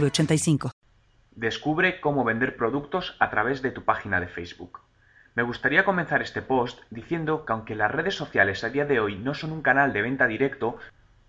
906985. 0.00 0.70
Descubre 1.36 2.00
cómo 2.00 2.24
vender 2.24 2.56
productos 2.56 3.16
a 3.18 3.30
través 3.30 3.62
de 3.62 3.70
tu 3.70 3.84
página 3.84 4.20
de 4.20 4.28
Facebook. 4.28 4.80
Me 5.34 5.42
gustaría 5.42 5.84
comenzar 5.84 6.22
este 6.22 6.42
post 6.42 6.82
diciendo 6.90 7.44
que 7.44 7.52
aunque 7.52 7.74
las 7.74 7.90
redes 7.90 8.14
sociales 8.14 8.62
a 8.62 8.70
día 8.70 8.84
de 8.84 9.00
hoy 9.00 9.16
no 9.16 9.34
son 9.34 9.50
un 9.50 9.62
canal 9.62 9.92
de 9.92 10.02
venta 10.02 10.28
directo, 10.28 10.78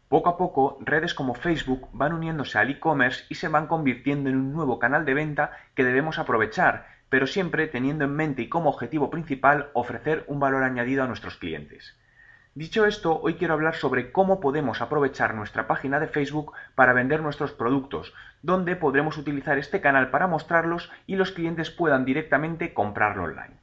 poco 0.09 0.29
a 0.29 0.37
poco 0.37 0.77
redes 0.81 1.15
como 1.15 1.33
Facebook 1.33 1.89
van 1.91 2.13
uniéndose 2.13 2.59
al 2.59 2.69
e-commerce 2.69 3.25
y 3.29 3.35
se 3.35 3.47
van 3.47 3.65
convirtiendo 3.65 4.29
en 4.29 4.37
un 4.37 4.53
nuevo 4.53 4.77
canal 4.77 5.05
de 5.05 5.15
venta 5.15 5.51
que 5.73 5.83
debemos 5.83 6.19
aprovechar, 6.19 6.87
pero 7.09 7.25
siempre 7.25 7.67
teniendo 7.67 8.05
en 8.05 8.15
mente 8.15 8.43
y 8.43 8.49
como 8.49 8.69
objetivo 8.69 9.09
principal 9.09 9.71
ofrecer 9.73 10.23
un 10.27 10.39
valor 10.39 10.63
añadido 10.63 11.03
a 11.03 11.07
nuestros 11.07 11.37
clientes. 11.37 11.97
Dicho 12.57 12.85
esto, 12.85 13.19
hoy 13.21 13.33
quiero 13.33 13.53
hablar 13.53 13.75
sobre 13.75 14.13
cómo 14.13 14.39
podemos 14.39 14.81
aprovechar 14.81 15.35
nuestra 15.35 15.67
página 15.67 15.99
de 15.99 16.07
Facebook 16.07 16.53
para 16.73 16.93
vender 16.93 17.21
nuestros 17.21 17.51
productos, 17.51 18.13
donde 18.43 18.77
podremos 18.77 19.17
utilizar 19.17 19.57
este 19.57 19.81
canal 19.81 20.09
para 20.09 20.27
mostrarlos 20.27 20.89
y 21.05 21.17
los 21.17 21.33
clientes 21.33 21.69
puedan 21.69 22.05
directamente 22.05 22.73
comprarlo 22.73 23.25
online. 23.25 23.57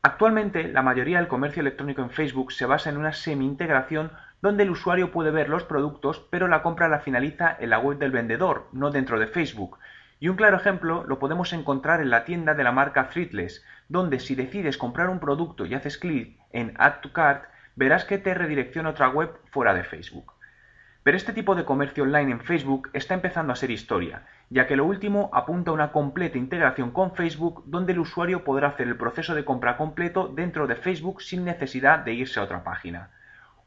Actualmente, 0.00 0.68
la 0.68 0.80
mayoría 0.80 1.18
del 1.18 1.28
comercio 1.28 1.60
electrónico 1.60 2.00
en 2.00 2.08
Facebook 2.08 2.50
se 2.50 2.64
basa 2.64 2.88
en 2.88 2.96
una 2.96 3.12
semi-integración 3.12 4.10
donde 4.40 4.62
el 4.62 4.70
usuario 4.70 5.12
puede 5.12 5.30
ver 5.30 5.50
los 5.50 5.64
productos, 5.64 6.26
pero 6.30 6.48
la 6.48 6.62
compra 6.62 6.88
la 6.88 7.00
finaliza 7.00 7.54
en 7.60 7.68
la 7.68 7.78
web 7.78 7.98
del 7.98 8.10
vendedor, 8.10 8.68
no 8.72 8.90
dentro 8.90 9.18
de 9.18 9.26
Facebook. 9.26 9.76
Y 10.18 10.28
un 10.28 10.36
claro 10.36 10.56
ejemplo 10.56 11.04
lo 11.06 11.18
podemos 11.18 11.52
encontrar 11.52 12.00
en 12.00 12.08
la 12.08 12.24
tienda 12.24 12.54
de 12.54 12.64
la 12.64 12.72
marca 12.72 13.10
Threadless, 13.10 13.62
donde 13.90 14.18
si 14.18 14.34
decides 14.34 14.78
comprar 14.78 15.10
un 15.10 15.20
producto 15.20 15.66
y 15.66 15.74
haces 15.74 15.98
clic 15.98 16.38
en 16.52 16.72
Add 16.78 17.02
to 17.02 17.12
Cart, 17.12 17.44
verás 17.78 18.04
que 18.04 18.18
te 18.18 18.34
redirecciona 18.34 18.90
otra 18.90 19.08
web 19.08 19.30
fuera 19.52 19.72
de 19.72 19.84
Facebook. 19.84 20.32
Pero 21.04 21.16
este 21.16 21.32
tipo 21.32 21.54
de 21.54 21.64
comercio 21.64 22.02
online 22.02 22.32
en 22.32 22.40
Facebook 22.40 22.90
está 22.92 23.14
empezando 23.14 23.52
a 23.52 23.56
ser 23.56 23.70
historia, 23.70 24.26
ya 24.50 24.66
que 24.66 24.74
lo 24.74 24.84
último 24.84 25.30
apunta 25.32 25.70
a 25.70 25.74
una 25.74 25.92
completa 25.92 26.38
integración 26.38 26.90
con 26.90 27.14
Facebook 27.14 27.62
donde 27.66 27.92
el 27.92 28.00
usuario 28.00 28.42
podrá 28.42 28.68
hacer 28.68 28.88
el 28.88 28.96
proceso 28.96 29.36
de 29.36 29.44
compra 29.44 29.76
completo 29.76 30.26
dentro 30.26 30.66
de 30.66 30.74
Facebook 30.74 31.22
sin 31.22 31.44
necesidad 31.44 32.00
de 32.00 32.14
irse 32.14 32.40
a 32.40 32.42
otra 32.42 32.64
página. 32.64 33.10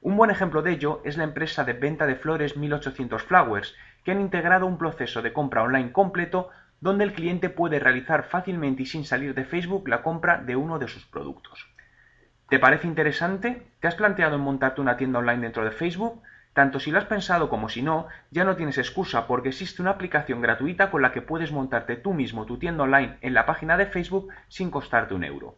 Un 0.02 0.18
buen 0.18 0.30
ejemplo 0.30 0.62
de 0.62 0.74
ello 0.74 1.02
es 1.06 1.16
la 1.16 1.24
empresa 1.24 1.64
de 1.64 1.72
venta 1.72 2.06
de 2.06 2.16
flores 2.16 2.58
1800 2.58 3.24
Flowers, 3.24 3.76
que 4.04 4.12
han 4.12 4.20
integrado 4.20 4.66
un 4.66 4.78
proceso 4.78 5.22
de 5.22 5.32
compra 5.32 5.64
online 5.64 5.94
completo 5.94 6.50
donde 6.82 7.06
el 7.06 7.14
cliente 7.14 7.50
puede 7.50 7.80
realizar 7.80 8.24
fácilmente 8.24 8.84
y 8.84 8.88
sin 8.88 9.06
salir 9.06 9.34
de 9.36 9.46
Facebook 9.46 9.88
la 9.88 10.04
compra 10.04 10.38
de 10.42 10.58
uno 10.58 10.80
de 10.80 10.90
sus 10.90 11.06
productos. 11.06 11.66
¿Te 12.52 12.60
parece 12.60 12.86
interesante? 12.86 13.62
¿Te 13.80 13.88
has 13.88 13.96
planteado 13.96 14.36
en 14.36 14.42
montarte 14.42 14.82
una 14.82 14.98
tienda 14.98 15.20
online 15.20 15.44
dentro 15.44 15.64
de 15.64 15.72
Facebook? 15.72 16.22
Tanto 16.52 16.82
si 16.82 16.92
lo 16.92 16.98
has 16.98 17.06
pensado 17.06 17.48
como 17.48 17.70
si 17.70 17.82
no, 17.82 18.08
ya 18.30 18.44
no 18.44 18.58
tienes 18.58 18.78
excusa 18.78 19.26
porque 19.26 19.48
existe 19.48 19.82
una 19.82 19.92
aplicación 19.92 20.42
gratuita 20.42 20.92
con 20.92 21.02
la 21.02 21.14
que 21.14 21.22
puedes 21.22 21.54
montarte 21.54 21.96
tú 21.96 22.14
mismo 22.14 22.46
tu 22.46 22.58
tienda 22.58 22.84
online 22.84 23.18
en 23.22 23.34
la 23.34 23.46
página 23.46 23.78
de 23.78 23.86
Facebook 23.86 24.28
sin 24.50 24.70
costarte 24.70 25.14
un 25.14 25.24
euro. 25.24 25.56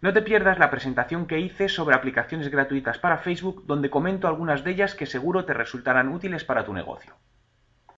No 0.00 0.12
te 0.12 0.22
pierdas 0.22 0.60
la 0.60 0.70
presentación 0.70 1.26
que 1.26 1.40
hice 1.40 1.68
sobre 1.68 1.96
aplicaciones 1.96 2.52
gratuitas 2.52 2.98
para 2.98 3.18
Facebook 3.18 3.64
donde 3.66 3.90
comento 3.90 4.28
algunas 4.28 4.62
de 4.62 4.70
ellas 4.70 4.94
que 4.94 5.06
seguro 5.06 5.44
te 5.44 5.54
resultarán 5.54 6.08
útiles 6.08 6.44
para 6.44 6.64
tu 6.64 6.72
negocio. 6.72 7.16